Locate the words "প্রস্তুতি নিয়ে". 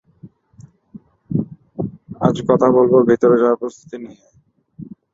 3.61-4.23